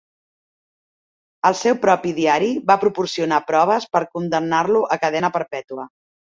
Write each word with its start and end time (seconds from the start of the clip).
El 1.49 1.57
seu 1.59 1.77
propi 1.83 2.15
diari 2.21 2.49
va 2.73 2.79
proporcionar 2.85 3.41
proves 3.53 3.89
per 3.95 4.05
condemnar-lo 4.17 4.85
a 4.99 5.01
cadena 5.07 5.35
perpètua. 5.41 5.91